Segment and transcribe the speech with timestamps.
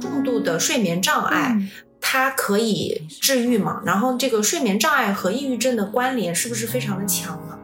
[0.00, 1.56] 重度的睡眠障碍，
[2.00, 3.82] 它可以治愈吗？
[3.84, 7.58] 然后这个睡眠障碍和抑郁症的关联是不是非常的强呢？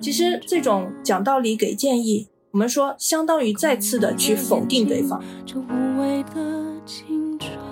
[0.00, 5.22] 其实这种讲道理给建议，我们说相当于再次的去否定对方。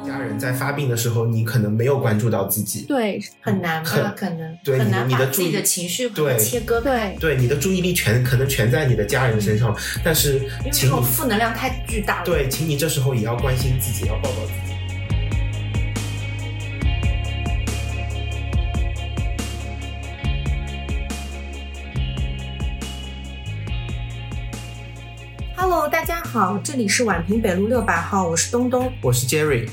[0.07, 4.15] 家人在发病的时候，你可能没有关注到自己，对，很难吧？
[4.17, 12.25] 可能对很难你的把自己的情绪对切割开，对，对你的注意力全可能全在你的家人身上，但是因为这请你种负能量太巨大了。
[12.25, 14.66] 对，请你这时候也要关心自己，要抱抱自己。
[26.37, 28.93] 好，这里是宛平北路六百号，我是东东。
[29.03, 29.71] 我是 Jerry，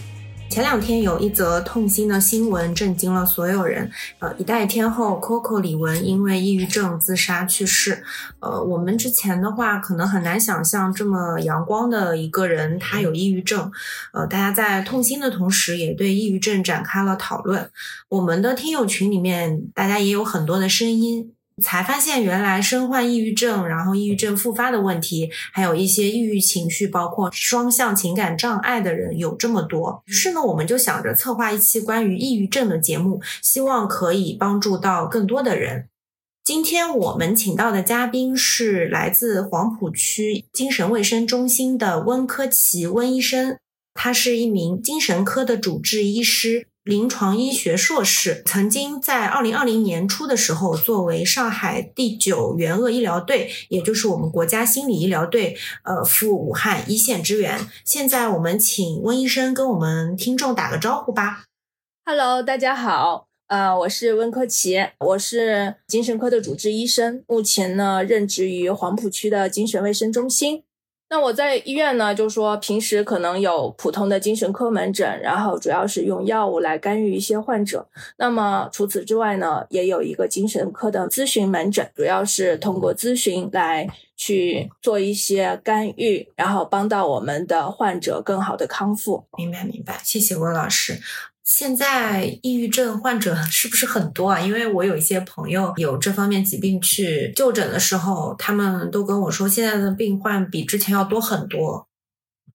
[0.49, 3.91] 前两天有一则痛心的新闻震惊了所有人。
[4.19, 8.01] 呃，一代天后 Coco 李玟因为抑郁症自杀去世。
[8.39, 13.69] 呃，我们之前的话可能很难想象这么阳光的一个人，他有抑郁症。
[14.13, 17.69] 呃，大家在痛心的同时，也对抑郁症展开了讨论。
[18.07, 21.32] 我们的听友群里面，大家也有很多的声音。
[21.61, 30.01] 才发现，原来身患抑郁症，然后抑郁症复发的问题，还有一些抑郁情绪，包括双向情感障碍的人有这么多。
[30.05, 35.89] 于是呢，我们就想着策划一期关于抑郁症的节目，希望可以帮助到更多的人。
[36.43, 43.57] 今天我们请到的嘉宾是来自黄浦区精神卫生中心的温科奇温医生，
[43.93, 46.67] 他是一名精神科的主治医师。
[46.83, 57.57] 临床医学硕士，曾经在二零二零年初的时候，作为上海第九援鄂医疗队，也就是我们国家心理医疗队，呃，赴武汉一线支援。
[57.85, 61.45] 现在我们请温医生跟我们听众打个招呼吧。
[62.03, 70.63] Hello，大家好，呃，我是温科奇，我是精神科的主治医生，目前呢任职于黄浦区的精神卫生中心。
[71.09, 77.87] 那我在医院呢，就说平时可能有普通的精神科门诊，然后主要是用药物来干预一些患者。
[78.17, 83.87] 那么除此之外呢，也有一个精神科的咨询门诊，主要是通过咨询来
[84.17, 89.25] 去做一些干预，然后帮到我们的患者更好的康复。
[89.37, 90.99] 明白，明白，谢谢温老师。
[91.43, 94.39] 现在抑郁症患者是不是很多啊？
[94.39, 101.87] 因为我有一些朋友有这方面疾病去就诊的时候，他们都跟我说，现在的病患比之前要多很多。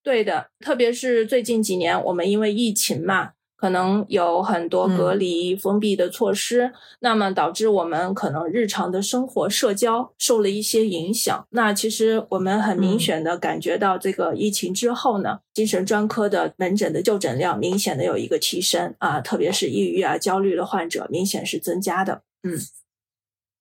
[0.03, 11.45] 对的，特别是最近几年，我们因为疫情嘛，可能有很多隔离、封闭的措施，那么导致我们可能日常的生活、社交受了一些影响。
[11.51, 22.23] 那其实我们很明显的感觉到，这个疫情之后呢，精神专科的门诊的就诊量明显的有一个提升啊，特别是抑郁啊、焦虑的患者明显是增加的。
[22.45, 22.57] 嗯。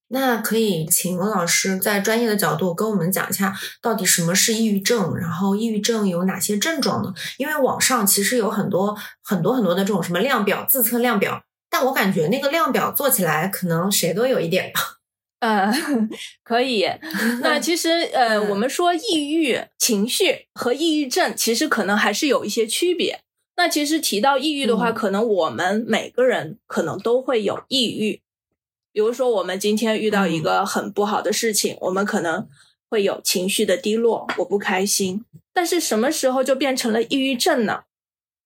[0.10, 7.14] 那可以请温老师在专业的角度跟我们讲一下，到底什么是抑郁症，然后抑郁症有哪些症状呢？
[7.38, 14.82] 因为网上其实有很多很多很多的这种什么量表、自测量表，但我感觉那个量表做起来可能谁都有一点吧。
[15.40, 15.72] 呃，
[16.44, 16.90] 可以。
[17.42, 23.22] 那其实呃，嗯我们说抑郁情绪和抑郁症其实可能还是有一些区别。
[23.56, 28.22] 那其实提到抑郁的话，嗯可能我们每个人可能都会有抑郁。
[28.98, 32.48] 比如说，我们今天遇到一个很不好的事情，我们可能
[32.90, 35.24] 会有情绪的低落，我不开心。
[35.54, 37.82] 但是什么时候就变成了抑郁症呢？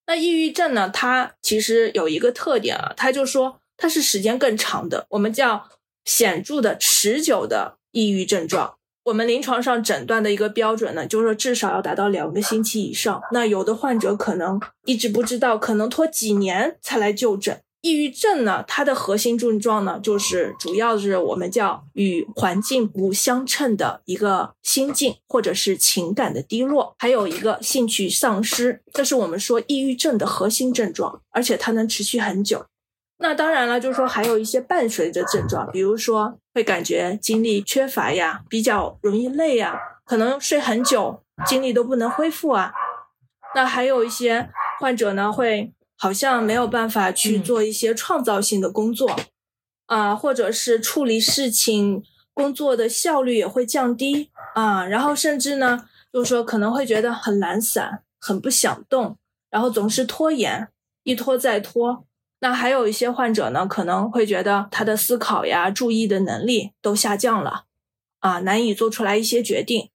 [0.07, 5.69] 那抑郁症呢，它其实有一个特点啊，它就说它是时间更长的，我们叫
[6.03, 8.75] 显著的、持久的抑郁症状。
[9.05, 13.21] 我们临床上诊断的一个标准呢，就是说至少要达到两个星期以上。
[13.31, 17.61] 那有的患者可能一直不知道，可能拖几年才来就诊。
[17.81, 32.65] 抑郁症呢，它的核心症状呢，就是主要是我们叫与环境不相称的一个心境或者是情感的低落，还有一个兴趣丧失，这是我们说抑郁症的核心症状，而且它能持续很久。
[33.17, 42.73] 那当然了，就是说还有一些伴随着症状，比如说会感觉精力缺乏呀，比较容易累呀，可能睡很久，精力都不能恢复啊。
[43.55, 45.71] 那还有一些患者呢，会
[46.01, 49.15] 好像没有办法去嗯做一些创造性的工作，
[49.85, 52.03] 啊、或者是处理事情
[52.33, 59.15] 工作的效率也会降低啊，然后甚至呢，就是说可能会觉得很懒散，很不想动，
[59.51, 60.69] 然后总是拖延，
[61.03, 62.07] 一拖再拖。
[62.39, 67.65] 那还有一些患者呢，可能会觉得他的思考呀、注意的能力都下降了，
[68.21, 69.91] 啊，难以做出来一些决定。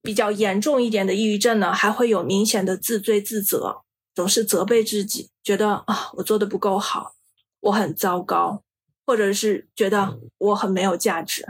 [0.00, 3.82] 比较严重一点的抑郁症呢，还会有明显的自罪自责，
[4.18, 7.14] 总是责备自己，觉得啊，我做的不够好，
[7.60, 8.64] 我很糟糕，
[9.06, 11.46] 或者是觉得我很没有价值。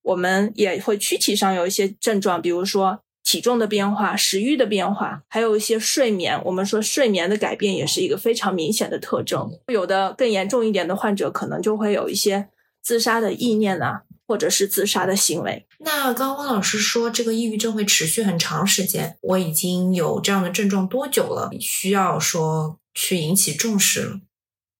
[0.00, 6.42] 我们也会躯体上有一些症状，比如说体重的变化、食欲的变化，还有一些睡眠。
[6.46, 9.50] 我们说睡眠的改变也是一个非常明显的特征。
[9.66, 12.48] 有的更严重一点的患者，可能就会有一些
[12.80, 15.66] 自杀的意念啊，或者是自杀的行为。
[15.78, 21.50] 那刚刚老师说这个抑郁症会持续很长时间，我已经有这样的症状多久了？
[21.58, 24.20] 需要说去引起重视了？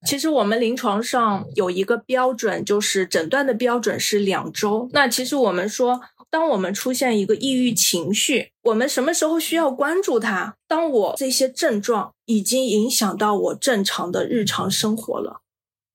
[0.07, 4.89] 其实我们临床上有一个标准，就是诊断的标准是两周。
[4.93, 10.55] 那其实我们说，当我们出现一个抑郁情绪，我们什么时候需要关注它？
[10.69, 15.41] 当我这些症状已经影响到我正常的日常生活了，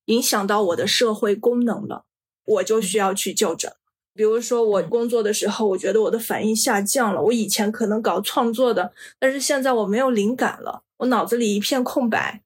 [0.08, 2.04] 影响到我的社会功能了，
[2.46, 3.72] 我就需要去就诊。
[4.16, 7.22] 比如说，我工作的时候，我觉得我的反应下降了。
[7.22, 12.42] 我以前可能搞创作的，但是现在我没有灵感了，我脑子里一片空白。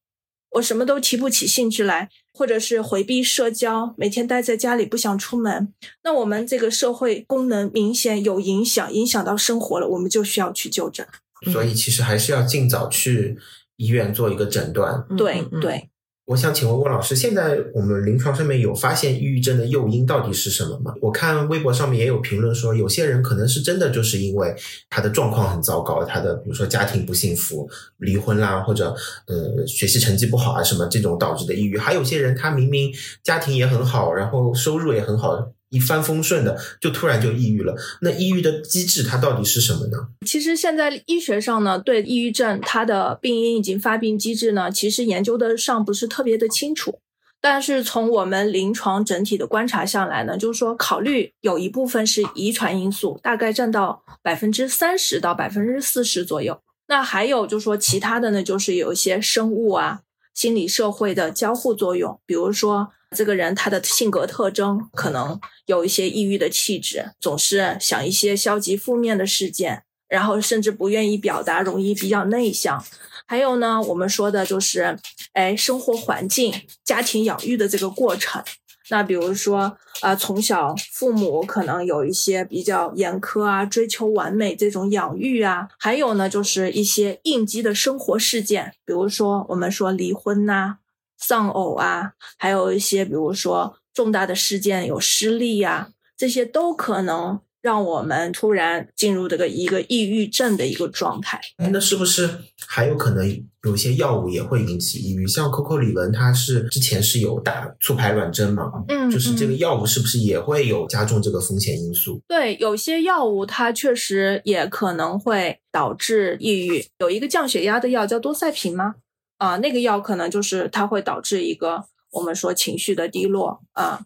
[0.51, 5.73] 我什么都提不起兴致来，或者是回避社交，每天待在家里不想出门。
[6.05, 11.05] 那我们这个社会功能明显有影响，影响到生活了，我们就需要去就诊。
[11.51, 13.37] 所以其实还是要尽早去
[13.75, 15.05] 医院做一个诊断。
[15.17, 15.89] 对对。
[16.27, 20.93] 我想请问郭老师，现在我们临床上面有发现抑郁症的诱因到底是什么吗？
[20.99, 24.53] 我看微博上面也有评论说，有些人可能是真的就是因为
[24.89, 27.69] 他的状况很糟糕，他的比如说家庭不幸福、
[27.99, 28.93] 离婚啦，或者
[29.27, 32.91] 呃学习成绩不好啊什么这种导致的抑郁，还有些人他明明
[33.23, 35.53] 家庭也很好，然后收入也很好。
[35.69, 37.75] 一帆风顺的，就突然就抑郁了。
[38.01, 39.97] 那抑郁的机制它到底是什么呢？
[40.25, 46.99] 其实现在医学上呢，对抑郁症它的病因以及发病机制呢，其实研究的尚不是特别的清楚。
[47.39, 56.59] 但是从我们临床整体的观察下来呢，就是说考虑有一部分是遗传因素，大概占到百分之三十到百分之四十左右。
[56.87, 59.99] 那还有就是说其他的呢，就是有一些生物啊、
[60.37, 62.93] 心理社会的交互作用，比如说。
[63.15, 72.83] 这个人他的性格特征可能有一些抑郁的气质，总是想一些消极负面的事件，然后甚至不愿意表达，容易比较内向。
[73.25, 74.99] 还有呢，我们说的就是，
[75.31, 76.53] 哎，生活环境、
[76.83, 78.43] 家庭养育的这个过程。
[78.89, 85.67] 那比如说，啊，从小父母可能有一些比较严苛啊，追求完美这种养育啊。
[85.77, 90.77] 还有呢，就是一些应激的生活事件，比如说我们说离婚呐。
[91.19, 101.39] 丧偶啊，还有一些比如说重大的事件有失利呀，这些都可能让我们突然进入这个一个抑郁症的一个状态。
[101.57, 102.29] 哎，那是不是
[102.65, 105.27] 还有可能有些药物也会引起抑郁？
[105.27, 108.71] 像 Coco 李玟，他是之前是有打促排卵针嘛？
[108.87, 112.21] 嗯，就是这个药物是不是也会有加重这个风险因素？
[112.27, 116.85] 对，有些药物它确实也可能会导致抑郁。
[116.99, 118.95] 有一个降血压的药叫多塞平吗？
[119.37, 124.05] 啊，那个药可能就是它会导致一个我们说情绪的低落啊。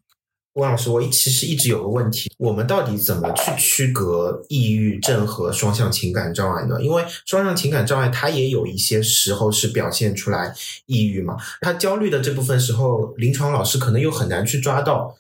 [0.56, 6.82] 汪老师，我其实一直有个问题，我们到底怎么去区隔抑郁症和双向情感障碍呢？
[6.82, 10.54] 因为双向情感障碍它也有一些时候是表现出来
[10.88, 15.16] 抑郁嘛，他焦虑的这部分时候，临床老师可能又很难去抓到。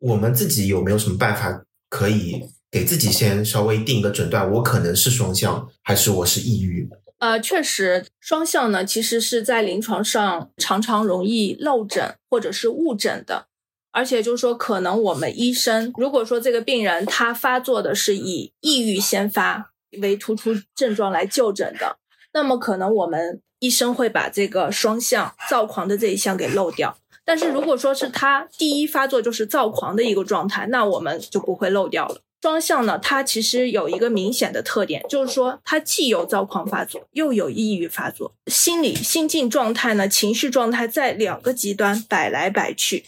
[0.00, 4.50] 我们自己有没有什么办法可以给自己先稍微定一个诊断？
[4.50, 6.88] 我可能是双向，还是我是抑郁？
[7.18, 13.46] 呃，确实，双向呢，其实是在临床上常常容易漏诊或者是误诊的，
[13.92, 19.70] 而且就是说，可能我们医生如果说这个病人他发作的是以抑郁先发
[20.00, 21.98] 为突出症状来就诊的，
[22.32, 26.96] 那么可能我们医生会把这个双向躁狂的这一项给漏掉。
[27.24, 32.22] 但是如果说是他第一发作就是躁狂的一个状态，那我们就不会漏掉了。
[32.40, 43.04] 双向呢，它其实有一个明显的特点，就是说它既有躁狂发作，又有抑郁发作，心理心境状态呢，情绪状态在两个极端摆来摆去。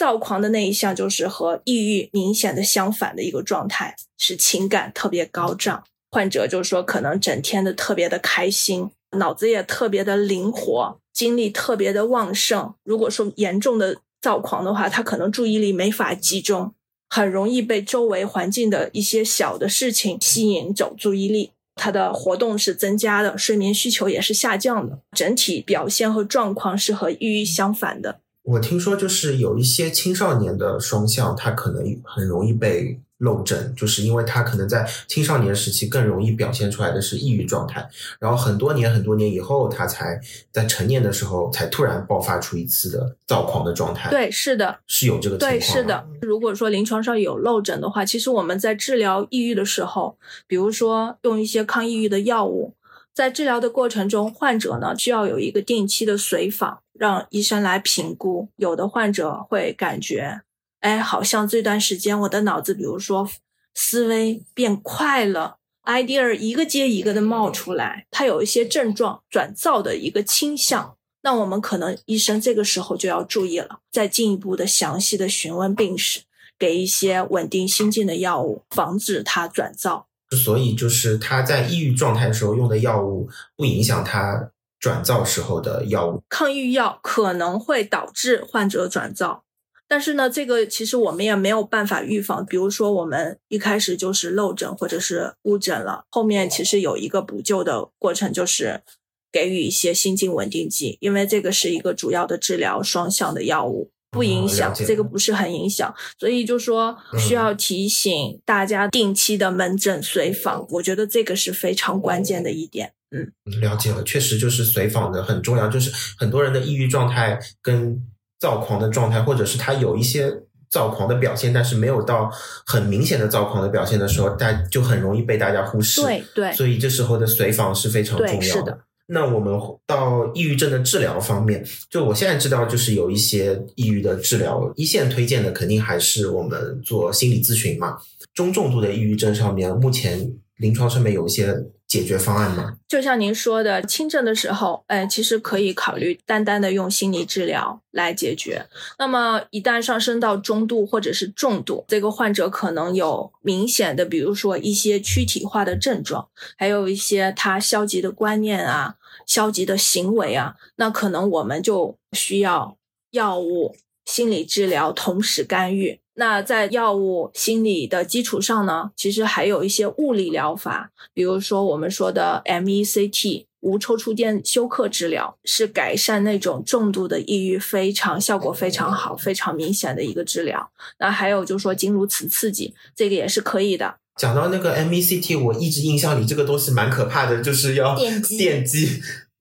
[0.00, 8.88] 躁狂的那一项就是和抑郁明显的相反的一个状态，是情感特别高涨，患者就是说可能整天的特别的开心，
[9.18, 12.72] 脑子也特别的灵活，精力特别的旺盛。
[12.82, 16.72] 如果说严重的躁狂的话，他可能注意力没法集中。
[17.10, 28.20] 很容易被周围环境的一些小的事情吸引走注意力，他的活动是增加的，睡眠需求也是下降的，整体表现和状况是和抑郁相反的。
[28.42, 33.00] 我听说，就是有一些青少年的双向，他可能很容易被。
[33.20, 37.86] 漏诊，就是因为他可能在青少年时期更容易表现出来的是抑郁状态，
[38.18, 40.18] 然后很多年很多年以后，他才
[40.50, 44.08] 在成年的时候才突然爆发出一次的躁狂的状态。
[44.08, 45.50] 对，是的，是有这个情况。
[45.50, 46.06] 对，是的。
[46.22, 50.16] 如果说临床上有漏诊的话，其实我们在治疗抑郁的时候，
[50.46, 52.72] 比如说用一些抗抑郁的药物。
[53.12, 58.50] 在治疗的过程中，患者呢需要有一个定期的随访，让医生来评估。
[58.56, 60.42] 有的患者会感觉，
[60.80, 63.26] 哎，好像这段时间我的脑子，比如说
[63.74, 70.96] 思维变快了，idea 一个接一个的冒出来，他有一些症状转躁的一个倾向。
[71.22, 76.20] 那我们可能医生这个时候就要注意了，再进一步的详细的询问病史，
[76.58, 80.06] 给一些稳定心境的药物，防止他转躁。
[80.44, 84.50] 所以就是他在抑郁状态的时候用的药物，不影响他
[84.80, 86.22] 转躁时候的药物。
[86.28, 89.44] 抗抑郁药可能会导致患者转躁，
[89.86, 92.44] 但是呢，这个其实我们也没有办法预防。
[92.46, 98.82] 比如说，我们一开始就是漏诊或者是误诊了，后面其实有一个补救的过程，就是
[99.30, 103.90] 给予一些心境稳定剂，因为这个是一个主要的治疗双向的药物。
[104.10, 112.92] 不影响，这个不是很影响，所以就说需要提醒大家定期的门诊随访，我觉得这个是非常关键的一点。
[113.12, 118.00] 嗯，了解了，确实就是随访的很重要，就是很多人的抑郁状态跟
[118.38, 120.32] 躁狂的状态，或者是他有一些
[120.68, 122.30] 躁狂的表现，但是没有到
[122.66, 126.00] 很明显的躁狂的表现的时候，大就很容易被大家忽视。
[126.02, 128.80] 对对，所以这时候的随访是非常重要的。
[129.12, 129.52] 那我们
[129.86, 137.98] 到抑郁症的治疗方面，就我现在知道，就是有一些抑郁的治疗，一线推荐的肯定还是我们做心理咨询嘛。
[138.32, 141.52] 中重度的抑郁症上面，目前临床上面有一些
[141.88, 142.76] 解决方案吗？
[142.86, 148.64] 就像您说的，轻症的时候，哎，其实可以考虑单单的用心理治疗来解决。
[149.00, 158.94] 那么一旦上升到中度或者是重度，这个患者可能有明显的，比如说一些躯体化的症状，还有一些他消极的观念啊。
[159.30, 162.76] 消极的行为啊，那可能我们就需要
[163.12, 166.00] 药物、心理治疗同时干预。
[166.14, 180.72] 那在药物、心理的基础上呢，其实还有一些物理疗法，比如说我们说的 MECT 无抽出电休克治疗，是改善那种重度的抑郁非常效果非常好、非常明显的一个治疗。
[180.98, 183.94] 那还有就是说经颅磁刺激，这个也是可以的。
[184.20, 188.36] 讲到那个 MECT，我一直印象里这个东西蛮可怕的，就是要电击。
[188.36, 189.00] 电击。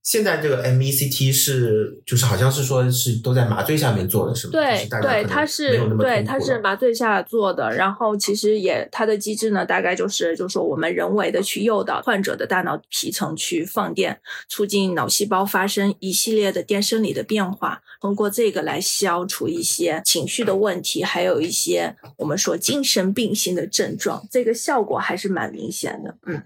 [0.09, 4.53] 现在这个 MECT 是，就是好像是说是都在麻醉下面做的，是吗？
[4.53, 26.41] 对对，它是对它是麻醉下做的，然后其实也它的机制呢，大概就是就是说我们人为的去诱导患者的大脑皮层去放电，促进脑细胞发生一系列的电生理的变化，通过这个来消除一些情绪的问题，还有一些我们说精神病性的症状，这个效果还是蛮明显的，嗯。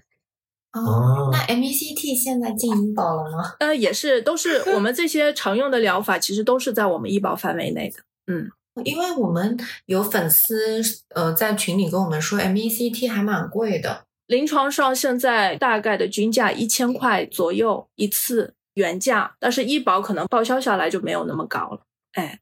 [0.74, 3.54] 哦，那 MECT 现在进医保了吗？
[3.60, 8.00] 呃，也是，都是 我们这些常用的疗法，其实都是在我们医保范围内的。
[8.26, 8.50] 嗯，
[8.84, 10.82] 因为我们有粉丝
[11.14, 21.82] 呃在群里跟我们说，MECT 还蛮贵的，临床上现在大概的均价一千块左右一次原价，但是医保可能报销下来就没有那么高了。
[22.14, 22.40] 哎，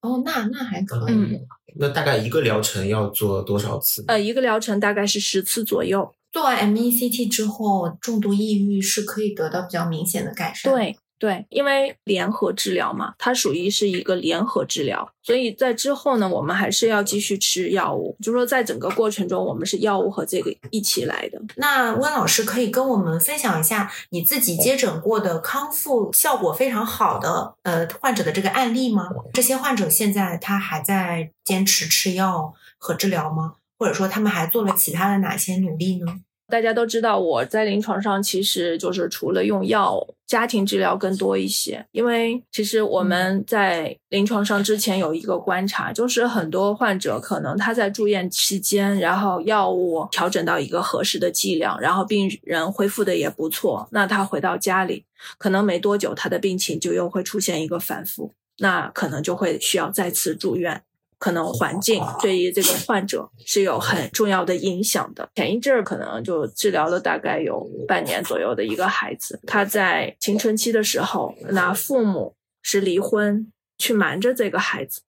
[0.00, 1.38] 哦，那那还可以。
[1.76, 4.02] 那大概一个疗程要做多少次？
[4.08, 6.14] 呃，一个疗程大概是十次左右。
[6.32, 10.72] 做完 MECT 之后，重度抑郁是可以得到比较明显的改善。
[10.72, 18.16] 对对，因为联合治疗嘛，它属于是一个联合治疗，所以在之后呢，我们还是要继续吃药物。
[18.22, 21.38] 就说在整个过程中，我们是药物和这个一起来的。
[21.56, 29.10] 那温老师可以跟我们分享一下你自己接诊过的康复效果非常好的呃患者的这个案例吗？
[29.34, 33.56] 这些患者现在他还在坚持吃药和治疗吗？
[33.80, 36.20] 或者说他们还做了其他的哪些努力呢？
[36.48, 41.86] 大家都知道，我在临床上其实就是除了用药，家庭治疗更多一些。
[41.92, 55.04] 因为其实我们在临床上之前有一个观察，就是很多患者可能他在住院期间，然后药物调整到一个合适的剂量，然后病人恢复的也不错，那他回到家里，
[55.38, 60.82] 可能没多久他的病情就又会出现一个反复，那可能就会需要再次住院。
[61.20, 65.28] 可能环境对于这个患者是有很重要的影响的。
[65.34, 75.02] 前一阵儿可能就治疗了大概有半年左右的一个孩子，他在青春期的时候，那父母是离婚去瞒着这个孩子，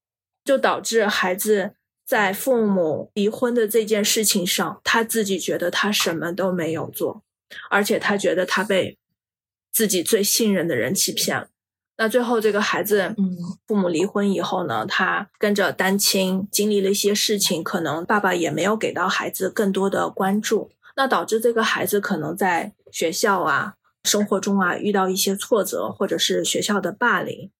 [0.44, 1.72] 就导致孩子
[2.04, 7.22] 在父母离婚的这件事情上，他自己觉得他什么都没有做，
[7.70, 8.98] 而且他觉得他被
[9.72, 11.48] 自己最信任的人欺骗了。
[11.96, 27.50] 那最后，这个孩子，嗯，父母离婚以后呢，他跟着单亲，经历了一些事情，可能爸爸也没有给到孩子更多的关注，那导致这个孩子可能在学校啊、生活中啊遇到一些挫折，或者是学校的霸凌，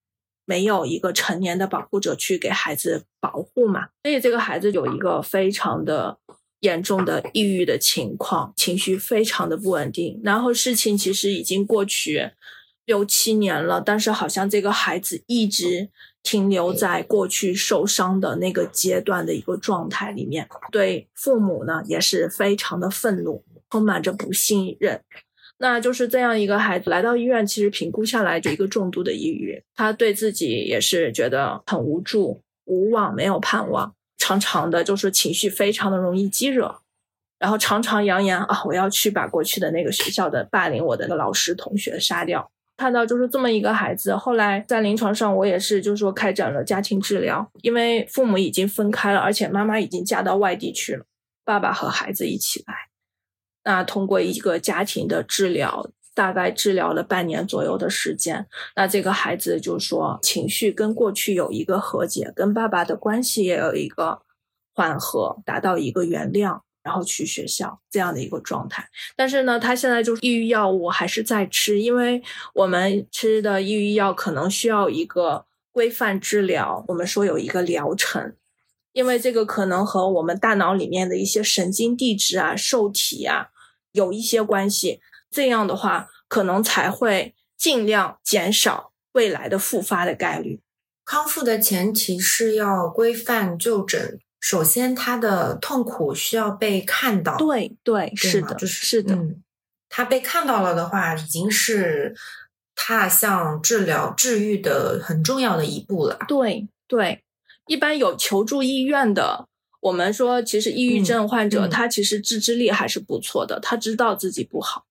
[0.44, 6.18] 没有一个成年的保护者去给孩子保护嘛，所以这个孩子有一个非常的
[6.60, 10.20] 严重的抑郁的情况，情绪非常的不稳定。
[10.24, 12.30] 然后事情其实已经过去
[12.84, 15.88] 六七年了，但是好像这个孩子一直
[16.22, 25.00] 停留在过去受伤的那个阶段的一个状态里面，对父母呢也是非常的愤怒，充满着不信任。
[25.58, 36.80] 那就是这样一个孩子来到医院，其实评估下来就一个重度的抑郁，他对自己也是觉得很无助、无望、没有盼望，常常的就是情绪非常的容易激惹，
[37.38, 42.51] 然后常常扬言啊，我要去把过去的那个学校的霸凌我的老师、同学杀掉。
[42.76, 51.04] 看到就是这么一个孩子，后来在临床上我也是就是说开展了家庭治疗，因为父母已经分开了，而且妈妈已经嫁到外地去了，
[51.44, 52.74] 爸爸和孩子一起来。
[53.64, 64.22] 那通过一个家庭的治疗，大概治疗了半年左右的时间，那这个孩子就说情绪跟过去有一个和解，跟爸爸的关系也有一个
[64.74, 68.88] 缓和，达到一个原谅，然后去学校这样的一个状态。
[69.16, 72.22] 但是呢，他现在就是抑郁药物还是在吃，因为
[72.54, 78.34] 我们吃的抑郁药可能需要一个规范治疗，我们说有一个疗程。
[78.92, 83.48] 因为这个可能和我们大脑里面的一些神经递质啊、受体啊
[83.92, 90.60] 有一些关系，这样的话可能才会尽量减少未来的复发的概率。
[91.06, 97.38] 康复的前提是要规范就诊，首先他的痛苦需要被看到。
[97.38, 99.16] 对对，是的，就是是的。
[99.88, 102.14] 他被看到了的话，已经是
[102.74, 106.18] 踏向治疗治愈的很重要的一步了。
[106.26, 107.22] 对对。
[107.68, 109.46] 一般有求助意愿的，
[109.80, 114.84] 我们说，其实抑郁症患者他其实自制力还是不错的，他知道自己不好。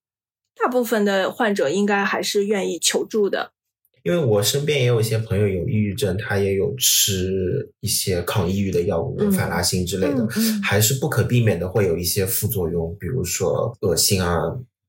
[0.56, 3.52] 大部分的患者应该还是愿意求助的。
[4.02, 10.26] 因为我身边也有一些朋友有抑郁症，他也有吃一些抗抑郁的药物，反拉辛之类的，
[10.62, 14.40] 还是不可避免的会有一些副作用，比如说恶心啊。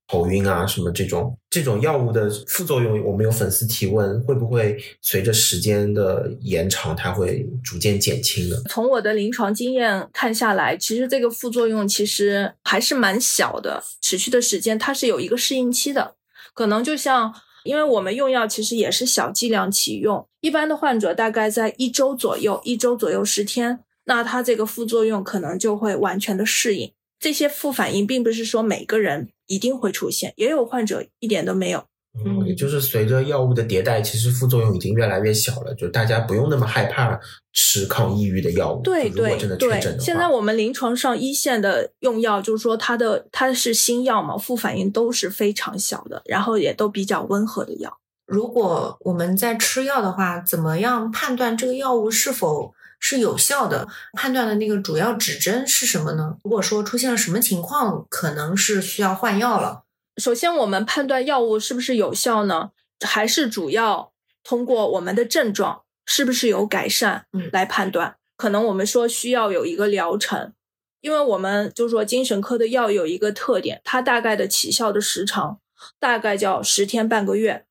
[0.06, 8.56] 头晕啊，什么这种这种药物的副作用，我们有粉丝提问，会不会随着时间的延长，它会逐渐减轻呢？
[8.70, 16.14] 从我的临床经验看下来，其实这个副作用其实还是蛮小的，持续的时间它是有一个适应期的。
[16.54, 17.34] 可能就像，
[17.64, 26.92] 因为我们用药其实也是小剂量起用，一般的患者大概在一周左右，一周左右十天，那他这个副作用可能就会完全的适应。
[27.20, 31.86] 这些副反应并不是说每个人一定会出现，也有患者一点都没有。
[32.26, 37.20] 嗯，也就是随着药物的迭代，其实副作用已经越来越小了，就大家不用那么害怕
[37.54, 38.82] 吃抗抑郁的药物。
[38.84, 47.98] 对对对，现在我们临床上一线的用药，就是说它的它是新药嘛，副反应都是非常小的，然后也都比较温和的药。
[48.26, 52.74] 如果我们在吃药的话，怎么样判断这个药物是否？
[53.06, 56.38] 是有效的判断的那个主要指针是什么呢？
[56.42, 59.84] 如果说出现了什么情况，可能是需要换药了。
[60.18, 62.72] 首先，我们判断药物是不是有效呢？
[63.06, 68.18] 还是主要通过我们的症状是不是有改善来判断。
[68.38, 70.54] 可能我们说需要有一个疗程，
[71.02, 75.60] 因为我们就说精神科的药有一个特点，它大概的起效的时长
[76.00, 77.66] 大概叫十天半个月，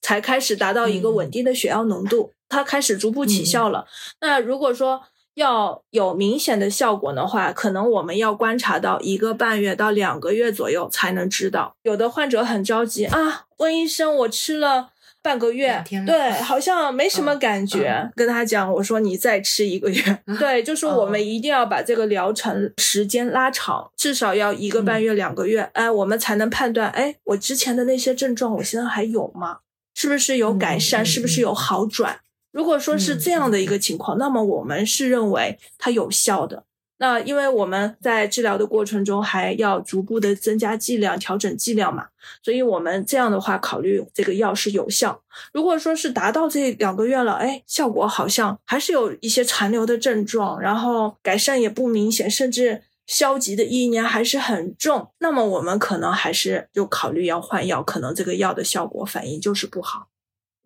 [0.00, 2.32] 才开始达到一个稳定的血药浓度。
[2.48, 3.86] 它开始逐步起效了。
[4.20, 5.02] 那如果说
[5.38, 11.76] 要有明显的效果的话，可能我们要观察到一个半月到两个月左右才能知道。
[11.82, 14.88] 有的患者很着急啊，问医生，我吃了
[15.22, 18.10] 半个月，对，好像没什么感觉。
[18.16, 29.58] 跟他讲，我说你再吃一个月，对，就是我们一定要把这个疗程时间拉长，至少要一个半月、两个月，哎，我们才能判断，哎，我之前的那些症状，我现在还有吗？
[29.94, 31.06] 是不是有改善？
[31.06, 32.20] 是不是有好转？
[32.50, 36.64] 如果说是这样的一个情况，那么我们是认为它有效的。
[37.00, 42.08] 那因为我们在治疗的过程中还要逐步的增加剂量、调整剂量嘛，
[42.42, 45.22] 所以我们这样的话考虑这个药是有效。
[45.52, 60.08] 如果说是达到这两个月了，哎，效果好像还是有一些残留的症状，然后改善也不明显，甚至消极的意念还是很重，那么我们可能还是就考虑要换药，可能这个药的效果反应就是不好。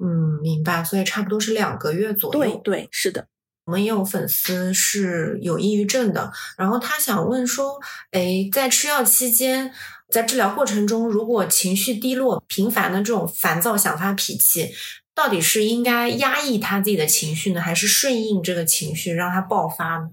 [0.02, 0.82] 嗯，明白。
[0.82, 2.40] 所以差不多是两个月左右。
[2.40, 3.26] 对对，是的。
[3.64, 9.72] 我们也有粉丝是有抑郁症的，然后他想问说，哎，在吃药期间，
[10.10, 14.72] 在治疗过程中，如果情绪低落、频繁的这种烦躁、想发脾气，
[15.14, 20.10] 到底是应该压抑他自己的情绪呢，还是顺应这个情绪让他爆发呢？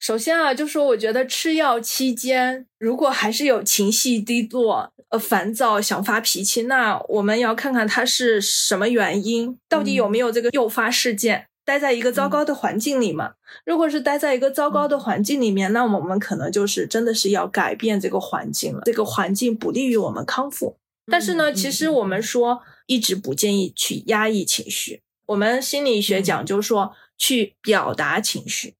[0.00, 11.46] 首先啊，就说我觉得吃药期间，如果还是有情绪低落、呃烦躁、想发脾气，那我们要看看它是什么原因，到底有没有这个诱发事件。
[11.62, 13.34] 待在一个糟糕的环境里嘛。
[13.64, 18.80] 如果是待在一个糟糕的环境里面，那我们可能就是真的是要改变这个环境了。
[18.86, 20.78] 这个环境不利于我们康复。
[21.12, 25.02] 但是呢，其实我们说一直不建议去压抑情绪。
[25.26, 28.74] 我们心理学讲究说去表达情绪。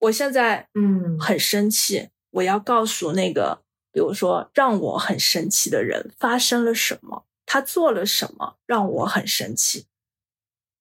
[0.00, 9.86] 我现在嗯很生气，我要告诉那个，比如说让我很生气的人发生了什么，他做了什么让我很生气，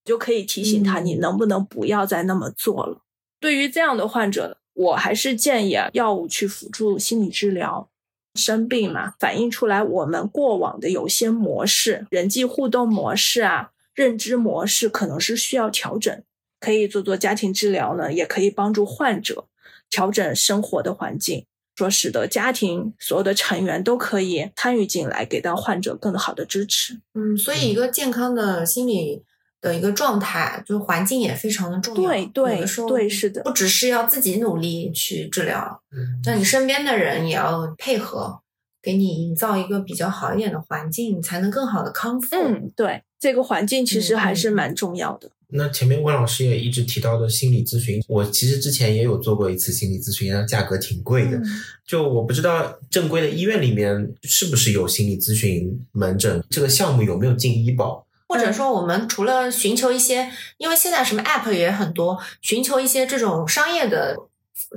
[0.04, 3.02] 就可以提醒他，嗯你能不能不要再那么做了？
[3.40, 7.90] 对于这样的患者，我还是建议啊，药物去辅助心理治疗。
[8.36, 16.24] 生病嘛，反映出来我们过往的有些模式、人际互动模式啊、认知模式，可能是需要调整。
[16.60, 19.46] 可以做做家庭治疗呢，也可以帮助患者
[19.90, 21.46] 调整生活的环境，
[21.76, 27.00] 说使得家庭所有的成员都可以参与进来，给到患者更好的支持。
[27.14, 29.24] 嗯，所以一个健康的心理
[29.62, 32.10] 的一个状态，就是环境也非常的重要。
[32.10, 38.42] 对对对是的不只是要自己努力去治疗，嗯那你身边的人也要配合，
[38.82, 42.36] 给你营造一个比较好一点的环境，你才能更好的康复。
[42.36, 45.32] 嗯，对，这个环境其实还是蛮重要的。
[45.52, 51.38] 那前面温老师也一直提到的心理咨询，我其实之前也有做过一次心理咨询，但价格挺贵的。
[51.38, 51.44] 嗯
[51.90, 58.06] 就我不知道正规的医院里面是不是有心理咨询门诊，这个项目有没有进医保？
[58.28, 64.16] 或者说，我们除了寻求一些，因为现在什么 app 也很多，寻求一些这种商业的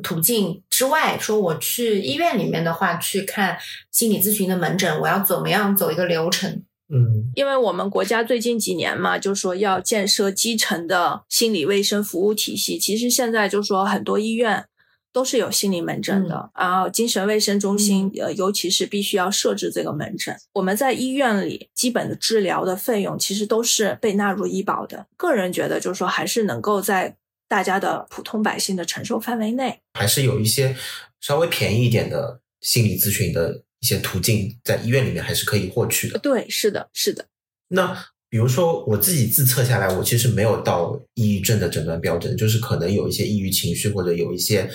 [0.02, 3.58] 途径之外，说我去医院里面的话，去看
[3.90, 6.62] 心理咨询的门诊，我要怎么样走一个流程？
[6.94, 12.78] 嗯因为我们国家最近几年嘛，就说要建设基层的心理卫生服务体系。
[12.78, 14.66] 其实现在就说很多医院
[15.12, 20.34] 都是有心理门诊的，然后精神卫生中心，呃，尤其是必须要设置这个门诊。
[20.54, 25.06] 我们在医院里基本的治疗的费用其实都是被纳入医保的。
[25.16, 29.80] 个人觉得，就是说还是能够在大家的普通百姓的承受范围内。
[29.94, 30.74] 还是有一些
[31.20, 36.18] 稍微便宜一点的心理咨询的一些途径，在医院里面还是可以获取的。
[36.20, 37.26] 对，是的，是的。
[37.68, 44.70] 那比如说我自己自测下来，我其实没有到抑郁症的诊断标准，就是可能有一些抑郁情绪或者有一些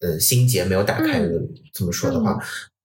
[0.00, 1.28] 呃心结没有打开的。
[1.74, 2.38] 这么说的话，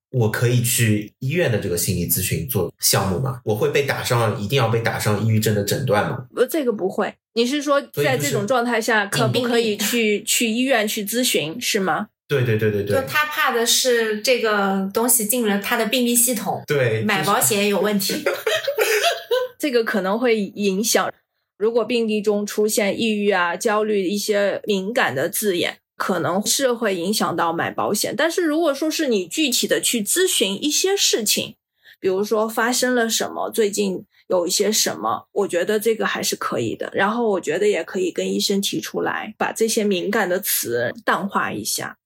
[0.10, 3.40] 我可以去医院的这个心理咨询做项目吗？
[3.46, 6.26] 我会被打上，一定要被打上抑郁症的诊断吗？
[6.36, 7.14] 呃，这个不会。
[7.36, 12.08] 你是说在这种状态下，可不可以去去医院去咨询，是吗？
[12.28, 18.24] 对对对对对就对他怕的是这个东西进了他的病历系统，对，就是买保险有问题。
[19.58, 21.12] 这个可能会影响。
[21.58, 28.14] 如果病例中出现抑郁啊、焦虑一些敏感的字眼，可能是会影响到买保险。
[28.16, 31.56] 但是如果说是你具体的去咨询一些事情，
[32.00, 36.92] 比如说发生了什么，最近有一些什么，我觉得这个还是可以的。
[36.94, 41.98] 然后我觉得也可以跟医生提出来，把这些敏感的词淡化一下。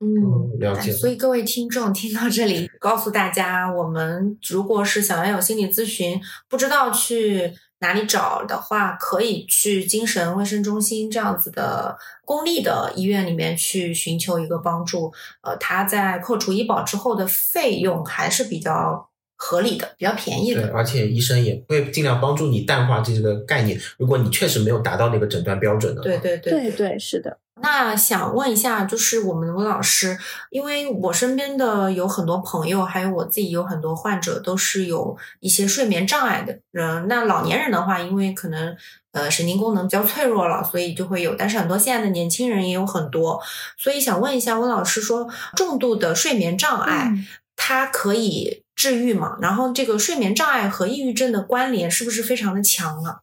[0.00, 0.92] 嗯，嗯了解。
[0.92, 15.12] 所以各位听众听到这里，告诉大家，我们如果是想要有心理咨询，不知道去哪里找的话，可以去精神卫生中心这样子的公立的医院里面去寻求一个帮助。
[15.42, 20.72] 呃，它在扣除医保之后的费用还是比较合理的，比较便宜对，的。
[20.72, 23.78] 而且医生也会尽量帮助你淡化这个概念。
[23.98, 27.38] 如果你确实没有达到那个诊断标准的话，对对对对对，是的。
[27.60, 30.18] 那想问一下，就是我们的温老师，
[30.50, 37.08] 因为我身边的有很多朋友，还有我自己有很多患者，都是有一些睡眠障碍的人。
[37.08, 38.76] 那老年人的话，因为可能
[39.12, 41.34] 呃神经功能比较脆弱了，所以就会有。
[41.34, 43.40] 但是很多现在的年轻人也有很多，
[43.78, 49.38] 所以想问一下温老师说，重度的睡眠障碍，嗯它可以治愈吗？
[49.40, 53.20] 然后这个睡眠障碍和抑郁症的关联是不是非常的强啊？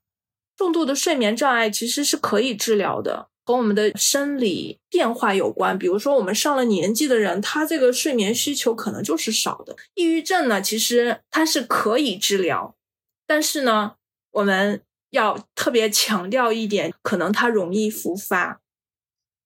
[0.58, 5.77] 重度的睡眠障碍其实是可以治疗的，和我们的生理变化有关。
[5.77, 9.75] 比如说，我们上了年纪的人，他这个睡眠需求可能就是少的。
[9.95, 12.75] 抑郁症呢，其实它是可以治疗，
[13.27, 13.95] 但是呢，
[14.32, 18.62] 我们要特别强调一点，可能它容易复发。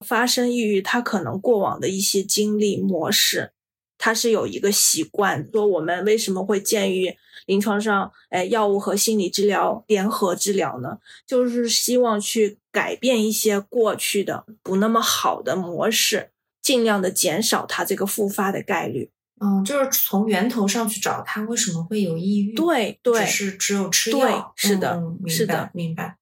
[0.06, 3.52] 发生抑郁，它可能过往的一些经历模式，
[3.98, 5.50] 它是有一个习惯。
[5.52, 7.16] 说我们为什么会建议
[7.48, 11.00] 临床上，哎，药物和心理治疗联合治疗呢？
[11.26, 16.30] 就是希望去改变一些过去的不那么好的模式，
[16.62, 19.10] 尽量的减少它这个复发的概率。
[19.40, 22.54] 嗯，就是从源头上去找他为什么会有抑郁。
[22.54, 24.54] 对对只是只有吃对药。
[24.56, 26.18] 是的是的明白明白。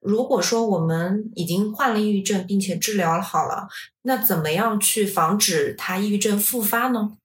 [0.00, 3.68] 如果说我们已经患了抑郁症，并且治疗好了，
[4.02, 7.16] 那怎么样去防止他抑郁症复发呢？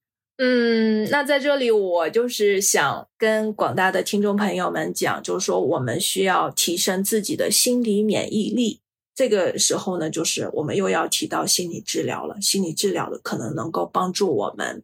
[0.43, 8.82] 嗯，那在这里我就是想跟广大的听众朋友们讲，就是说我们需要提升自己的心理免疫力。
[9.13, 12.41] 这个时候呢，就是我们又要提到心理治疗了。
[12.41, 14.84] 心理治疗的可能能够帮助我们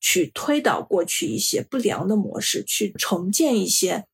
[0.00, 4.06] 去推导过去一些不良的模式，去重建一些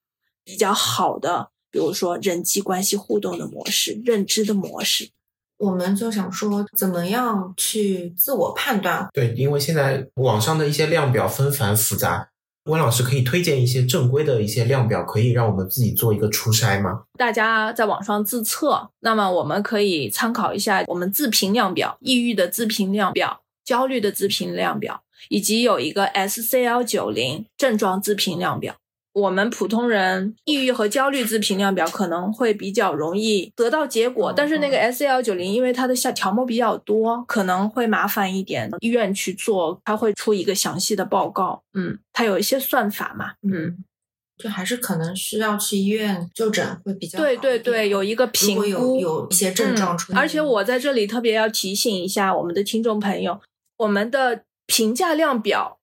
[0.44, 5.08] 比较好的，比如说人际关系互动的模式、认知的模式。
[5.62, 9.08] 我们就想说，怎么样去自我判断？
[9.12, 12.30] 对，因为现在网上的一些量表纷繁复杂，
[12.64, 17.04] 温老师可以推荐一些正规的一些量表，可以让我们自己做一个初筛吗？
[17.16, 28.74] 大家在网上自测，那么我们可以参考一下我们自评量表，抑郁的自评量表、焦虑的自评量表，以及有一个 SCL 九零症状自评量表。
[29.14, 38.70] 我们普通人抑郁和焦虑自评量表可能会比较容易得到结果，但是那个 S L 九零，因为它的下条目比较多，可能会麻烦一点。
[38.80, 41.62] 医院去做，它会出一个详细的报告。
[41.74, 43.32] 嗯，它有一些算法嘛。
[43.42, 43.84] 嗯，
[44.38, 50.18] 就还是可能需要去医院就诊会比较对对对，有一个评估，有有一些症状出现。
[50.18, 53.38] 而且我在这里特别要提醒一下我们的听众朋友，
[53.76, 55.80] 我们的评价量表。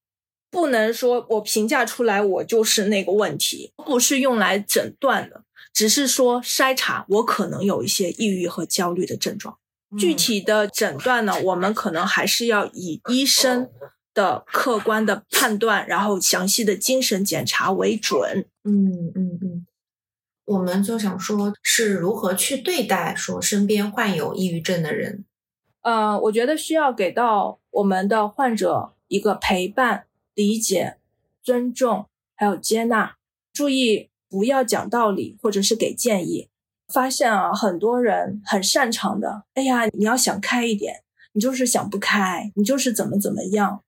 [0.51, 9.57] 不能说我评价出来我就是那个问题，不是用来诊断的，只是说筛查我可能有一些抑郁和焦虑的症状。
[9.97, 13.69] 具体的诊断呢，我们可能还是要以医生
[14.13, 18.45] 的客观的判断，然后详细的精神检查为准。
[18.63, 19.65] 嗯嗯嗯，
[20.45, 25.25] 我们就想说是如何去对待说身边患有抑郁症的人。
[25.81, 30.05] 呃，我觉得需要给到我们的患者一个陪伴。
[30.39, 30.95] 理解、
[31.43, 33.17] 尊重，还有接纳，
[33.51, 36.47] 注意不要讲道理或者是给建议。
[36.93, 43.83] 发现啊，很多人很擅长的，哎呀，你要想开一点，你就是想不开，你就是怎么怎么样。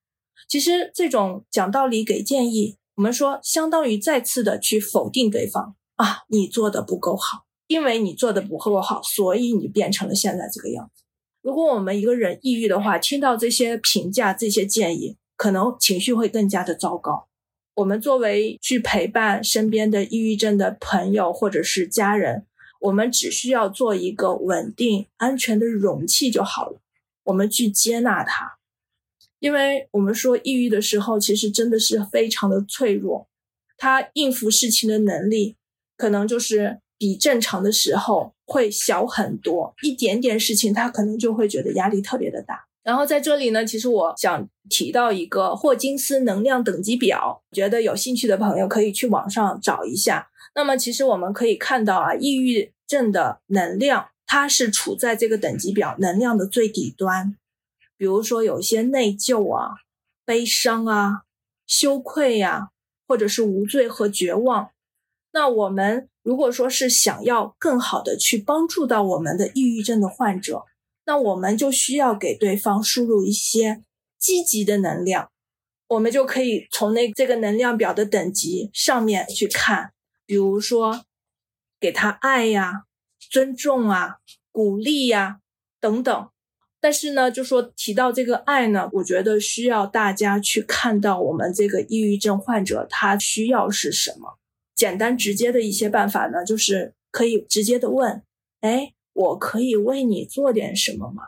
[0.49, 11.05] 其实这种讲道理、给建议，我们说相当于再次的去否定对方啊，你做的不够好，因为你做的不够好，所以你变成了现在这个样子。
[11.41, 15.15] 如果我们一个人抑郁的话，听到这些评价、这些建议。
[15.41, 17.27] 可能情绪会更加的糟糕。
[17.73, 22.45] 我们作为去陪伴身边的抑郁症的朋友或者是家人，
[22.79, 26.79] 我们只需要做一个稳定、安全的容器就好了。
[27.23, 28.59] 我们去接纳他，
[29.39, 33.27] 因为我们说抑郁的时候，其实真的是非常的脆弱，
[33.77, 35.55] 他应付事情的能力
[35.97, 39.73] 可能就是比正常的时候会小很多。
[39.81, 42.67] 一点点事情，他可能就会觉得压力特别的大。
[42.83, 50.29] 然后在这里呢，其实我想提到一个霍金斯能量等级表，觉得有兴趣的朋友可以去网上找一下。
[50.55, 57.37] 那么其实我们可以看到啊，抑郁症的能量它是处在这个等级表能量的最底端。
[57.97, 59.75] 比如说有些内疚啊、
[60.25, 61.21] 悲伤啊、
[61.67, 62.69] 羞愧呀，
[63.07, 64.71] 或者是无罪和绝望。
[65.33, 70.63] 那我们如果说是想要更好的去帮助到我们的抑郁症的患者。
[71.11, 73.81] 那我们就需要给对方输入一些
[74.17, 75.29] 积极的能量，
[75.89, 79.91] 我们就可以从那这个能量表的等级上面去看，
[80.25, 81.03] 比如说
[81.81, 82.85] 给他爱呀、
[83.19, 84.19] 尊重啊、
[84.53, 85.41] 鼓励呀
[85.81, 86.29] 等等。
[86.79, 94.39] 但是呢，就说提到这个爱呢，我觉得需要大家去看到我们这个抑郁症患者他需要是什么。
[94.73, 98.23] 简单直接的一些办法呢，就是可以直接的问，
[98.61, 98.93] 哎。
[99.13, 101.23] 我可以为你做点什么吗？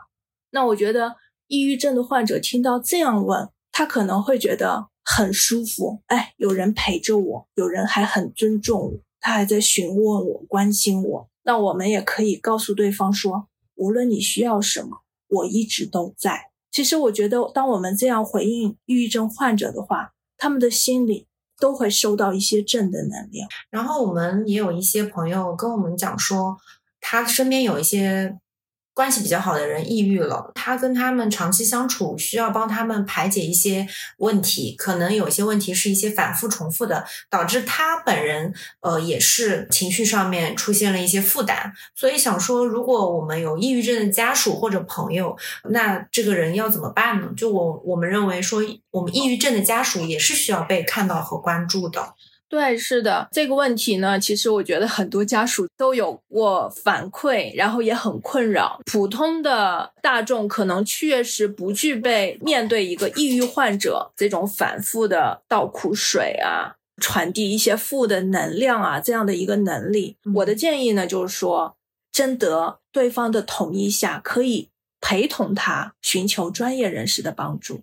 [0.50, 1.16] 那我觉得
[1.48, 6.00] 抑郁症的患者听到这样问，他可能会觉得很舒服。
[6.06, 11.28] 哎，有人陪着我，有人还很尊重我，他还在询问我、关心我。
[11.42, 16.52] 那我们也可以告诉对方说，无论你需要什么，我一直都在。
[16.70, 21.26] 其实我觉得，当我们这样回应抑郁症患者的话，他们的心里
[21.58, 23.48] 都会收到一些正的能量。
[23.70, 26.56] 然后我们也有一些朋友跟我们讲说。
[27.06, 28.38] 他身边有一些
[28.94, 33.86] 关系比较好的人抑郁了，他跟他们长期相处，需要帮他们排解一些
[34.18, 41.72] 问题，可能有些问题是一些反复重复的，导致他本人呃也是情绪上面出现了一些负担。
[41.94, 45.36] 所以想说，如果我们有抑郁症的家属或者朋友，
[45.70, 47.28] 那这个人要怎么办呢？
[47.36, 48.62] 就我我们认为说，
[48.92, 52.13] 我们抑郁症的家属也是需要被看到和关注的。
[52.54, 58.80] 对，是的，这个问题呢，其实我觉得很多家属都有过反馈，然后也很困扰。
[58.86, 70.16] 普通的大众可能确实不具备面对一个抑郁患者这种反复的倒苦水啊，传递一些负的能量啊这样的一个能力。
[70.36, 71.76] 我的建议呢，就是说，
[72.12, 74.68] 征得对方的同意下，可以
[75.00, 77.80] 陪同他寻求专业人士的帮助。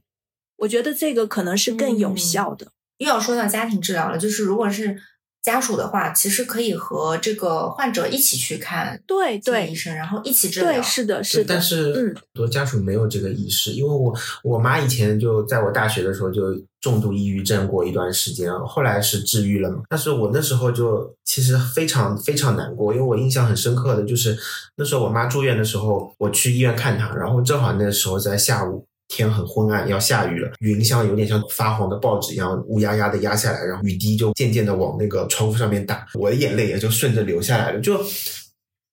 [0.59, 2.71] 我觉得这个可能是更有效的。
[3.01, 4.95] 又要说到家庭治疗了，就是如果是
[5.41, 10.71] 家属的话，其实可以和这个患者一起去看对对医生，然后一起治疗。
[10.71, 11.45] 对，是的，是的。
[11.47, 16.43] 但是嗯很多家属没有这个意识，因为我我妈以前就在我大学的时候就
[16.79, 19.81] 重度抑郁症过一段时间，后来是治愈了嘛。
[19.89, 24.37] 但是我那时候就其实非常非常难过，因为我印象很深刻的就是
[24.77, 28.85] 那时候我妈住院的时候，我去医院看她，然后正好那时候在下午。
[29.11, 37.79] 天很昏暗，要下雨了，云像有点像发黄的报纸一样乌压压的压下来，然后雨滴就渐渐的往那个窗户上面打，我的眼泪也就顺着流下来了。
[37.81, 38.01] 就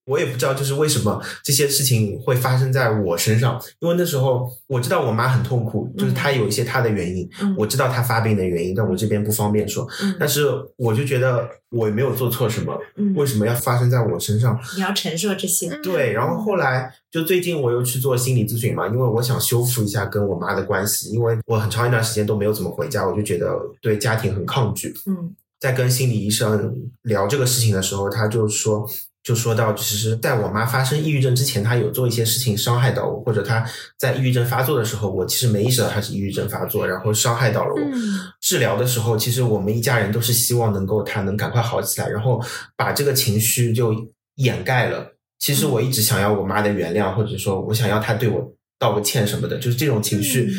[0.09, 9.87] 我也不知道，就是为什么这些事情会发生在我身上，因为那时候我知道我妈很痛苦，就是她有一些她的原因，嗯我知道她发病的原因，但我这边不方便说。
[10.01, 14.59] 嗯但是我就觉得我也没有做错什么，嗯为什么要发生在我身上？
[14.75, 15.69] 你要承受这些。
[15.69, 24.93] 嗯对，然后后来就最近我又去做心理咨询嘛，因为我想修复一下跟我妈的关系，因为我很长一段时间都没有怎么回家，我就觉得对家庭很抗拒。
[25.05, 28.89] 嗯在跟心理医生聊这个事情的时候，他就说，
[29.21, 33.63] 就说到，其实在我妈发生抑郁症之前，她有做一些事情伤害到我，或者她
[33.97, 37.81] 在抑郁症发作的时候，我其实没意识到她是抑郁症发作，然后伤害到了我。
[37.81, 37.99] 嗯
[38.41, 42.41] 治疗的时候，其实我们一家人都是希望能够她能赶快好起来，然后
[42.75, 43.93] 把这个情绪就
[44.35, 45.05] 掩盖了。
[45.37, 50.55] 其实我一直想要我妈的原谅，或者说我想要她对我道个歉什么的，就是这种情绪嗯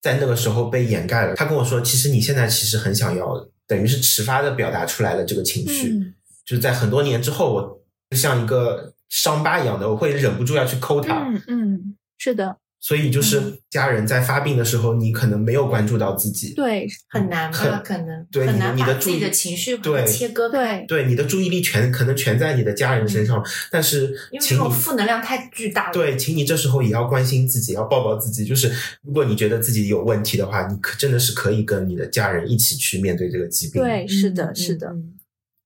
[0.00, 1.34] 在那个时候被掩盖了。
[1.34, 5.90] 她跟我说，其实你现在其实很想要，等于是迟发的表达出来了这个情绪。
[5.90, 6.14] 嗯
[6.46, 7.77] 就是在很多年之后，我
[8.10, 11.28] 就像一个伤疤一样的，我会忍不住要去抠它。
[11.28, 17.58] 嗯嗯，是的，所以就是嗯家人在发病的时候，你可能没有关注到自己，对很难吧？
[17.58, 25.92] 很可能对你很难你的注意把自己的情绪把对切割开，对对你的注意力全可能全在你的家人身上，但是嗯因为你种负能量太巨大了。
[25.92, 28.44] 对，请你这时候也要关心自己，要抱抱自己。
[28.44, 33.82] 就是如果你觉得自己有问题的话，你可真的是可以跟你的家人一起去面对这个疾病。
[33.82, 34.88] 对，是的，嗯是的，。
[34.88, 35.14] 嗯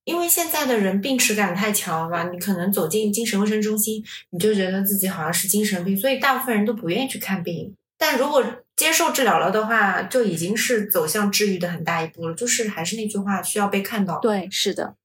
[0.05, 2.29] 因为现在的人病耻感太强了吧？
[2.29, 7.73] 你可能走进精神卫生中心，你就觉得自己好像是精神病，所以大部分人都不愿意去看病。
[7.97, 8.43] 但如果
[8.75, 12.35] 接受治疗了的话，就已经是走向治愈的很大一步了。
[12.35, 14.19] 就是还是那句话，需要被看到。
[14.19, 14.95] 对，是的，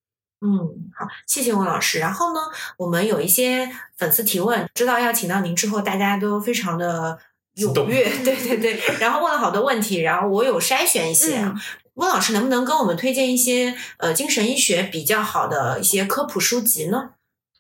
[0.40, 2.00] 嗯，好，谢谢温老师。
[2.00, 2.40] 然后呢，
[2.78, 7.16] 我们有一些粉丝提问，知道要请到您之后，大家都非常的
[7.56, 11.54] 踊跃， 对对对，然后问了好多问题，然后我有筛选一些啊。
[11.54, 11.60] 嗯
[11.98, 17.10] 温老师能不能跟我们推荐一些呃精神医学比较好的一些科普书籍呢？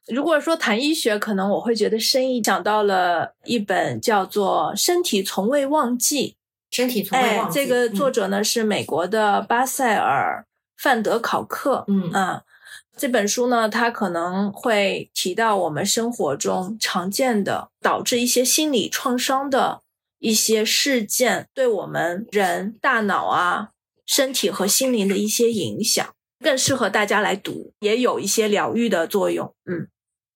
[0.06, 6.36] 如果说谈医学，可能我会觉得深意想到了一本叫做《身体从未忘记
[6.70, 7.54] 身体》，从未哎忘，记。
[7.60, 10.46] 这个作者，者呢是美国的巴塞尔
[10.76, 12.42] 范德考克，嗯啊，
[12.96, 19.80] 这本书呢，它可能会提到我们生活中常见的导致一些心理创伤的
[20.20, 23.70] 一些事件，对我们人大脑啊、
[24.08, 29.54] 身体和心灵的一些影响，更适合大家来读，也有一些疗愈的作用。
[29.66, 29.86] 嗯，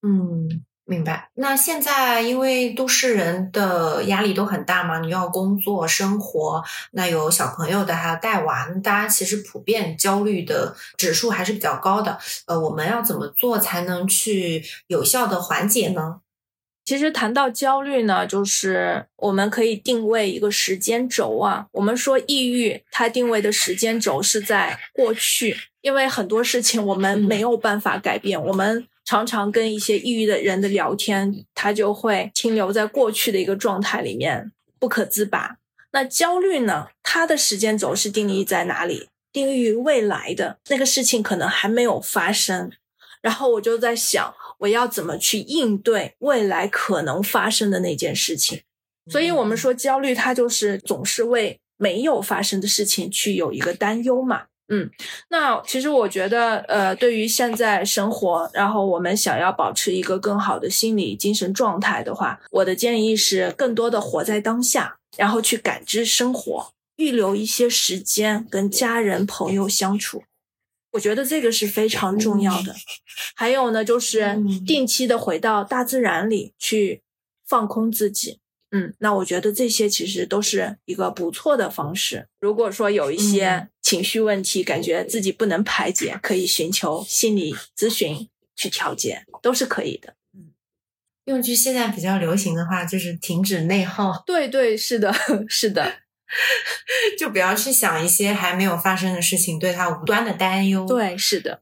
[0.03, 1.31] 嗯，明白。
[1.33, 12.19] 那现在因为都市人的压力都很大嘛，你要工作、生活，那有小朋友的，还有带娃，大家其实普遍焦虑的指数还是比较高的。
[12.45, 16.19] 呃，我们要怎么做才能去有效的缓解呢？
[16.85, 21.67] 其实谈到焦虑呢，就是我们可以定位一个时间轴啊。
[21.71, 28.41] 我们说抑郁，它定位的时间轴是在过去，因为很多事情我们嗯没有办法改变。
[28.41, 35.57] 我们常常跟一些抑郁的人的聊天，他就会停留在过去的一个状态里面，不可自拔。
[35.93, 39.07] 那焦虑呢，它的时间轴是定义在哪里？
[39.31, 42.71] 定义于未来的那个事情可能还没有发生，
[43.21, 48.61] 然后我就在想，我要怎么去应对未来可能发生的那件事情。
[49.11, 54.43] 所以，我们说焦虑，它就是总是为没有发生的事情去有一个担忧嘛。
[54.69, 54.89] 嗯，
[55.29, 70.23] 那其实我觉得，呃，对于现在生活，然后我们想要保持一个更好的心理精神状态的话，我的建议是更多的活在当下，然后去感知生活，预留一些时间跟家人朋友相处。
[70.93, 72.75] 我觉得这个是非常重要的。
[73.35, 77.03] 还有呢，就是嗯定期的回到大自然里去
[77.45, 78.39] 放空自己。
[78.71, 82.27] 嗯，那我觉得这些其实都是一个不错的方式。
[82.39, 90.15] 如果说有一些嗯情绪问题，感觉自己不能排解，可以寻求心理咨询去调节，都是可以的。
[91.25, 95.13] 用句现在比较流行的话，就是停止内耗，对对，是的，
[95.47, 95.99] 是的，
[97.17, 100.85] 就不要去想一些还没有发生的事情，对他无端的担忧。
[100.85, 101.61] 对，是的。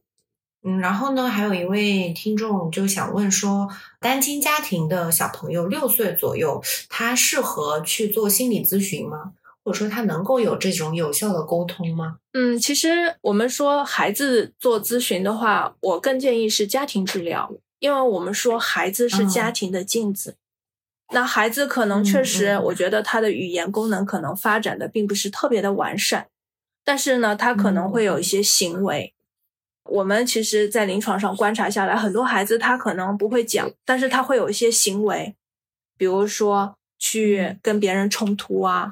[0.64, 3.68] 嗯，然后呢，还有一位听众就想问说，
[3.98, 9.32] 单亲家庭的小朋友六岁左右，他适合去做心理咨询吗？
[9.64, 12.18] 或者说他能够有这种有效的沟通吗？
[12.32, 20.36] 嗯，其实我们说孩子做咨询的话，我更建议是家庭治疗，因为我们说孩子是家庭的镜子。
[21.12, 26.28] 那孩子可能确实，我觉得他的语言功能可能发展的并不是特别的完善，
[26.84, 29.14] 但是呢，他可能会有一些行为。
[29.84, 35.34] 我们其实，在临床上观察下来，很多孩子他可能不会讲，但是他会有一些行为，
[35.98, 38.90] 比如说去跟别人冲突啊，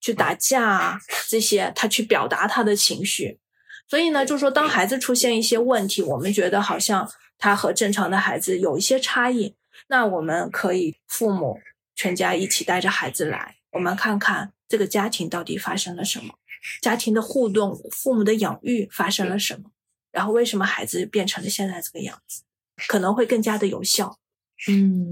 [0.00, 3.38] 去打架啊，这些他去表达他的情绪。
[3.86, 9.54] 所以呢，就说当孩子出现一些问题，我们觉得好像他和正常的孩子有一些差异。
[9.88, 11.58] 那我们可以父母
[11.94, 16.34] 全家一起带着孩子来，我们看看这个家庭到底发生了什么，
[16.82, 19.70] 家庭的互动、父母的养育发生了什么，
[20.10, 22.42] 然后为什么孩子变成了现在这个样子，
[22.88, 24.18] 可能会更加的有效。
[24.68, 25.10] 嗯，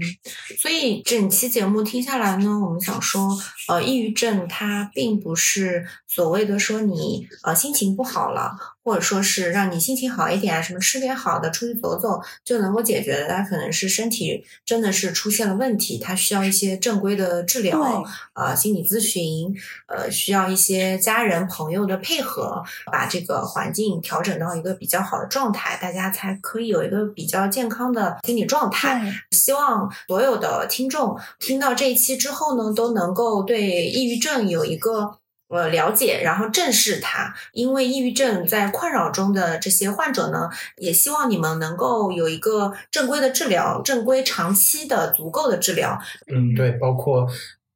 [0.57, 3.29] 所以整期节目听下来呢，我们想说，
[3.67, 8.55] 呃，抑郁症它并不是所谓的说你呃心情不好了。
[8.85, 13.27] 或者说是让你心情好一点啊，什么吃点好的，出去走走就能够解决的。
[13.27, 18.03] 他可能是身体真的是出现了问题，他需要一些正规的治疗，
[18.33, 19.51] 啊，心理咨询，
[19.87, 29.11] 呃，需要一些家人朋友的配合，把这个环境调整到一个比较好的状态，大家才可以有一个比较健康的心理状态。
[29.31, 35.17] 希望所有的听众听到这一期之后呢，都能够对抑郁症有一个。
[35.47, 45.99] 呃，了解，然后正视它，因为抑郁症在困扰中的这些患者呢，也希望你们能够有一个正规的治疗，正规长期的足够的治疗。
[46.27, 47.27] 嗯，对，包括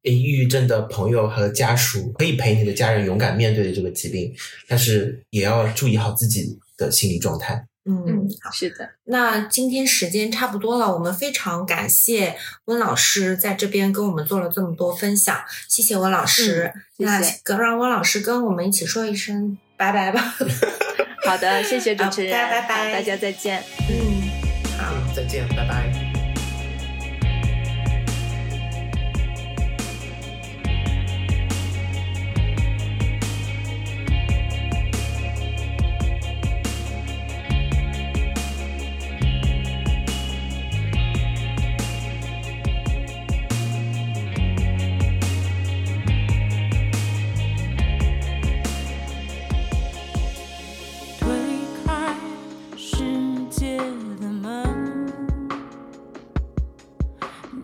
[0.02, 4.34] 抑郁症的朋友和家属，可以陪你的家人勇敢面对这个疾病，
[4.68, 7.69] 但是也要注意好自己的心理状态。
[7.90, 8.88] 嗯，好，是的。
[9.06, 16.72] 那今天时间差不多了，我们非常感谢温老师在这边跟我们做了这么多分享，谢谢温老师。
[16.98, 20.36] 那跟让温老师跟我们一起说一声拜拜吧。
[21.26, 23.64] 好的，谢谢主持人，拜拜，大家再见。
[23.90, 24.30] 嗯，
[24.78, 26.09] 好，再见，拜拜。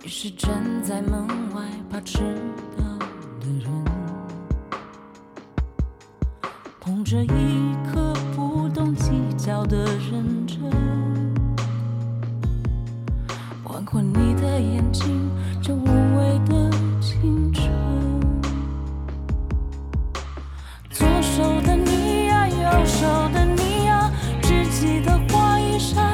[0.08, 2.20] 你是站在门外怕迟
[2.78, 2.84] 到
[3.40, 3.68] 的人，
[6.80, 10.60] 捧着一颗不懂计较的认真，
[13.64, 15.28] 换过你的眼睛，
[15.60, 16.70] 这无畏的
[17.02, 17.68] 青春。
[20.92, 24.12] 左手的你呀，右手的你呀，
[24.44, 26.14] 只记得花一扇，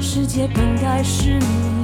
[0.00, 1.83] 世界本该是你。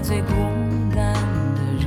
[0.00, 0.32] 最孤
[0.94, 1.14] 单
[1.54, 1.86] 的人，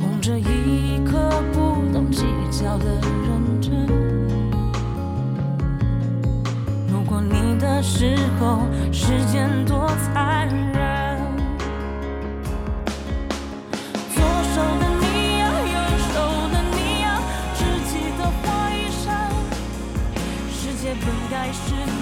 [0.00, 1.58] 捧着一颗不
[1.92, 3.86] 懂计较的认真。
[6.90, 8.60] 路过你的时候，
[8.92, 11.20] 时间多残忍。
[14.14, 14.22] 左
[14.54, 15.42] 手的你呀，
[15.74, 15.76] 右
[16.12, 16.14] 手
[16.50, 17.20] 的你呀，
[17.54, 19.06] 只记得花衣裳。
[20.50, 21.93] 世界本该是。